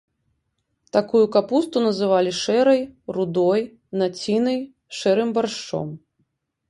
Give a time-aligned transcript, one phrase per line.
[0.95, 2.81] Такую капусту называлі шэрай,
[3.17, 3.61] рудой,
[4.03, 4.59] націнай,
[5.01, 5.87] шэрым баршчом.